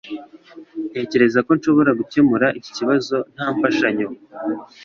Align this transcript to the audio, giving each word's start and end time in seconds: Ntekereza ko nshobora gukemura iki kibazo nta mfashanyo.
Ntekereza 0.91 1.39
ko 1.45 1.51
nshobora 1.57 1.91
gukemura 1.99 2.47
iki 2.59 2.71
kibazo 2.77 3.15
nta 3.33 3.47
mfashanyo. 3.55 4.07